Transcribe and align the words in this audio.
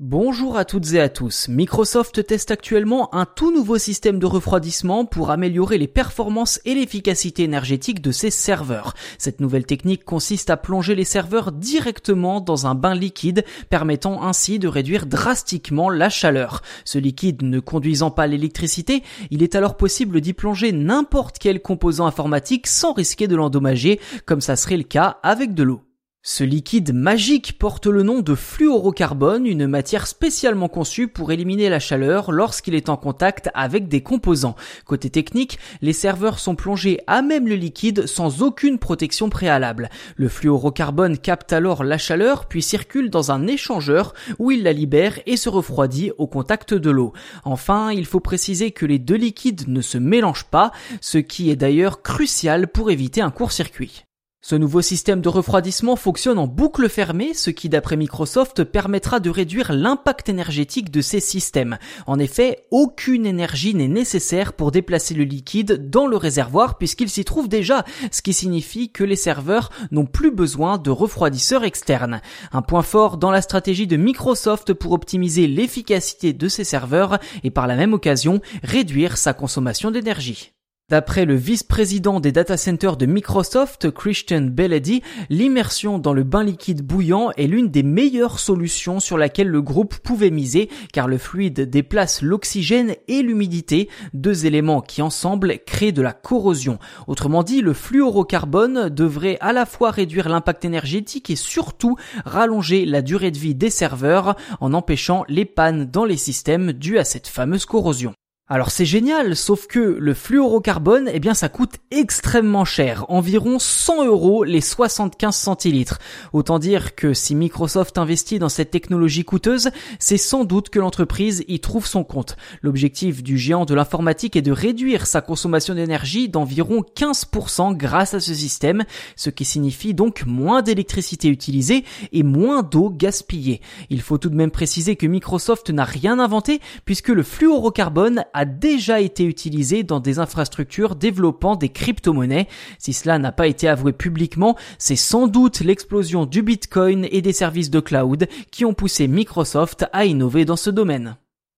Bonjour 0.00 0.56
à 0.56 0.64
toutes 0.64 0.92
et 0.92 1.00
à 1.00 1.08
tous. 1.08 1.48
Microsoft 1.48 2.24
teste 2.24 2.52
actuellement 2.52 3.12
un 3.12 3.26
tout 3.26 3.52
nouveau 3.52 3.78
système 3.78 4.20
de 4.20 4.26
refroidissement 4.26 5.04
pour 5.04 5.32
améliorer 5.32 5.76
les 5.76 5.88
performances 5.88 6.60
et 6.64 6.76
l'efficacité 6.76 7.42
énergétique 7.42 8.00
de 8.00 8.12
ses 8.12 8.30
serveurs. 8.30 8.94
Cette 9.18 9.40
nouvelle 9.40 9.66
technique 9.66 10.04
consiste 10.04 10.50
à 10.50 10.56
plonger 10.56 10.94
les 10.94 11.02
serveurs 11.02 11.50
directement 11.50 12.40
dans 12.40 12.68
un 12.68 12.76
bain 12.76 12.94
liquide, 12.94 13.44
permettant 13.70 14.22
ainsi 14.22 14.60
de 14.60 14.68
réduire 14.68 15.06
drastiquement 15.06 15.90
la 15.90 16.10
chaleur. 16.10 16.62
Ce 16.84 16.98
liquide 16.98 17.42
ne 17.42 17.58
conduisant 17.58 18.12
pas 18.12 18.28
l'électricité, 18.28 19.02
il 19.32 19.42
est 19.42 19.56
alors 19.56 19.76
possible 19.76 20.20
d'y 20.20 20.32
plonger 20.32 20.70
n'importe 20.70 21.40
quel 21.40 21.60
composant 21.60 22.06
informatique 22.06 22.68
sans 22.68 22.92
risquer 22.92 23.26
de 23.26 23.34
l'endommager, 23.34 23.98
comme 24.26 24.42
ça 24.42 24.54
serait 24.54 24.76
le 24.76 24.84
cas 24.84 25.18
avec 25.24 25.54
de 25.54 25.64
l'eau. 25.64 25.87
Ce 26.24 26.42
liquide 26.42 26.92
magique 26.92 27.58
porte 27.58 27.86
le 27.86 28.02
nom 28.02 28.20
de 28.20 28.34
fluorocarbone, 28.34 29.46
une 29.46 29.68
matière 29.68 30.08
spécialement 30.08 30.68
conçue 30.68 31.06
pour 31.06 31.30
éliminer 31.30 31.68
la 31.68 31.78
chaleur 31.78 32.32
lorsqu'il 32.32 32.74
est 32.74 32.88
en 32.88 32.96
contact 32.96 33.48
avec 33.54 33.86
des 33.86 34.02
composants. 34.02 34.56
Côté 34.84 35.10
technique, 35.10 35.60
les 35.80 35.92
serveurs 35.92 36.40
sont 36.40 36.56
plongés 36.56 36.98
à 37.06 37.22
même 37.22 37.46
le 37.46 37.54
liquide 37.54 38.06
sans 38.06 38.42
aucune 38.42 38.78
protection 38.78 39.30
préalable. 39.30 39.90
Le 40.16 40.28
fluorocarbone 40.28 41.18
capte 41.18 41.52
alors 41.52 41.84
la 41.84 41.98
chaleur 41.98 42.46
puis 42.46 42.62
circule 42.62 43.10
dans 43.10 43.30
un 43.30 43.46
échangeur 43.46 44.12
où 44.40 44.50
il 44.50 44.64
la 44.64 44.72
libère 44.72 45.20
et 45.24 45.36
se 45.36 45.48
refroidit 45.48 46.10
au 46.18 46.26
contact 46.26 46.74
de 46.74 46.90
l'eau. 46.90 47.12
Enfin, 47.44 47.92
il 47.92 48.06
faut 48.06 48.20
préciser 48.20 48.72
que 48.72 48.86
les 48.86 48.98
deux 48.98 49.16
liquides 49.16 49.68
ne 49.68 49.80
se 49.80 49.98
mélangent 49.98 50.50
pas, 50.50 50.72
ce 51.00 51.18
qui 51.18 51.50
est 51.50 51.56
d'ailleurs 51.56 52.02
crucial 52.02 52.66
pour 52.66 52.90
éviter 52.90 53.20
un 53.20 53.30
court-circuit. 53.30 54.04
Ce 54.40 54.54
nouveau 54.54 54.82
système 54.82 55.20
de 55.20 55.28
refroidissement 55.28 55.96
fonctionne 55.96 56.38
en 56.38 56.46
boucle 56.46 56.88
fermée, 56.88 57.34
ce 57.34 57.50
qui 57.50 57.68
d'après 57.68 57.96
Microsoft 57.96 58.62
permettra 58.62 59.18
de 59.18 59.30
réduire 59.30 59.72
l'impact 59.72 60.28
énergétique 60.28 60.92
de 60.92 61.00
ces 61.00 61.18
systèmes. 61.18 61.76
En 62.06 62.20
effet, 62.20 62.64
aucune 62.70 63.26
énergie 63.26 63.74
n'est 63.74 63.88
nécessaire 63.88 64.52
pour 64.52 64.70
déplacer 64.70 65.14
le 65.14 65.24
liquide 65.24 65.90
dans 65.90 66.06
le 66.06 66.16
réservoir 66.16 66.78
puisqu'il 66.78 67.10
s'y 67.10 67.24
trouve 67.24 67.48
déjà, 67.48 67.84
ce 68.12 68.22
qui 68.22 68.32
signifie 68.32 68.92
que 68.92 69.02
les 69.02 69.16
serveurs 69.16 69.70
n'ont 69.90 70.06
plus 70.06 70.30
besoin 70.30 70.78
de 70.78 70.90
refroidisseurs 70.90 71.64
externes. 71.64 72.20
Un 72.52 72.62
point 72.62 72.82
fort 72.82 73.16
dans 73.16 73.32
la 73.32 73.42
stratégie 73.42 73.88
de 73.88 73.96
Microsoft 73.96 74.72
pour 74.72 74.92
optimiser 74.92 75.48
l'efficacité 75.48 76.32
de 76.32 76.48
ses 76.48 76.64
serveurs 76.64 77.18
et 77.42 77.50
par 77.50 77.66
la 77.66 77.74
même 77.74 77.92
occasion 77.92 78.40
réduire 78.62 79.16
sa 79.16 79.32
consommation 79.32 79.90
d'énergie. 79.90 80.52
D'après 80.90 81.26
le 81.26 81.34
vice-président 81.34 82.18
des 82.18 82.32
data 82.32 82.56
centers 82.56 82.96
de 82.96 83.04
Microsoft, 83.04 83.90
Christian 83.90 84.40
Belady, 84.40 85.02
l'immersion 85.28 85.98
dans 85.98 86.14
le 86.14 86.24
bain 86.24 86.42
liquide 86.42 86.80
bouillant 86.80 87.30
est 87.36 87.46
l'une 87.46 87.68
des 87.68 87.82
meilleures 87.82 88.38
solutions 88.38 88.98
sur 88.98 89.18
laquelle 89.18 89.48
le 89.48 89.60
groupe 89.60 89.98
pouvait 89.98 90.30
miser 90.30 90.70
car 90.90 91.06
le 91.06 91.18
fluide 91.18 91.68
déplace 91.68 92.22
l'oxygène 92.22 92.94
et 93.06 93.20
l'humidité, 93.20 93.90
deux 94.14 94.46
éléments 94.46 94.80
qui 94.80 95.02
ensemble 95.02 95.58
créent 95.66 95.92
de 95.92 96.00
la 96.00 96.14
corrosion. 96.14 96.78
Autrement 97.06 97.42
dit, 97.42 97.60
le 97.60 97.74
fluorocarbone 97.74 98.88
devrait 98.88 99.36
à 99.42 99.52
la 99.52 99.66
fois 99.66 99.90
réduire 99.90 100.30
l'impact 100.30 100.64
énergétique 100.64 101.28
et 101.28 101.36
surtout 101.36 101.96
rallonger 102.24 102.86
la 102.86 103.02
durée 103.02 103.30
de 103.30 103.38
vie 103.38 103.54
des 103.54 103.68
serveurs 103.68 104.36
en 104.58 104.72
empêchant 104.72 105.26
les 105.28 105.44
pannes 105.44 105.84
dans 105.84 106.06
les 106.06 106.16
systèmes 106.16 106.72
dues 106.72 106.96
à 106.96 107.04
cette 107.04 107.28
fameuse 107.28 107.66
corrosion. 107.66 108.14
Alors 108.50 108.70
c'est 108.70 108.86
génial, 108.86 109.36
sauf 109.36 109.66
que 109.66 109.78
le 109.78 110.14
fluorocarbone, 110.14 111.10
eh 111.12 111.20
bien 111.20 111.34
ça 111.34 111.50
coûte 111.50 111.74
extrêmement 111.90 112.64
cher, 112.64 113.04
environ 113.10 113.58
100 113.58 114.06
euros 114.06 114.42
les 114.42 114.62
75 114.62 115.36
centilitres. 115.36 115.98
Autant 116.32 116.58
dire 116.58 116.94
que 116.94 117.12
si 117.12 117.34
Microsoft 117.34 117.98
investit 117.98 118.38
dans 118.38 118.48
cette 118.48 118.70
technologie 118.70 119.26
coûteuse, 119.26 119.68
c'est 119.98 120.16
sans 120.16 120.46
doute 120.46 120.70
que 120.70 120.78
l'entreprise 120.78 121.44
y 121.46 121.60
trouve 121.60 121.86
son 121.86 122.04
compte. 122.04 122.38
L'objectif 122.62 123.22
du 123.22 123.36
géant 123.36 123.66
de 123.66 123.74
l'informatique 123.74 124.34
est 124.34 124.40
de 124.40 124.50
réduire 124.50 125.06
sa 125.06 125.20
consommation 125.20 125.74
d'énergie 125.74 126.30
d'environ 126.30 126.82
15% 126.96 127.76
grâce 127.76 128.14
à 128.14 128.20
ce 128.20 128.32
système, 128.32 128.84
ce 129.14 129.28
qui 129.28 129.44
signifie 129.44 129.92
donc 129.92 130.24
moins 130.24 130.62
d'électricité 130.62 131.28
utilisée 131.28 131.84
et 132.12 132.22
moins 132.22 132.62
d'eau 132.62 132.88
gaspillée. 132.88 133.60
Il 133.90 134.00
faut 134.00 134.16
tout 134.16 134.30
de 134.30 134.36
même 134.36 134.50
préciser 134.50 134.96
que 134.96 135.06
Microsoft 135.06 135.68
n'a 135.68 135.84
rien 135.84 136.18
inventé 136.18 136.62
puisque 136.86 137.10
le 137.10 137.22
fluorocarbone 137.22 138.24
a 138.38 138.44
déjà 138.44 139.00
été 139.00 139.24
utilisé 139.24 139.82
dans 139.82 139.98
des 139.98 140.20
infrastructures 140.20 140.94
développant 140.94 141.56
des 141.56 141.70
crypto-monnaies. 141.70 142.46
Si 142.78 142.92
cela 142.92 143.18
n'a 143.18 143.32
pas 143.32 143.48
été 143.48 143.66
avoué 143.66 143.92
publiquement, 143.92 144.56
c'est 144.78 144.94
sans 144.94 145.26
doute 145.26 145.58
l'explosion 145.58 146.24
du 146.24 146.42
Bitcoin 146.42 147.08
et 147.10 147.20
des 147.20 147.32
services 147.32 147.70
de 147.70 147.80
cloud 147.80 148.28
qui 148.52 148.64
ont 148.64 148.74
poussé 148.74 149.08
Microsoft 149.08 149.86
à 149.92 150.04
innover 150.04 150.44
dans 150.44 150.54
ce 150.54 150.70
domaine. 150.70 151.16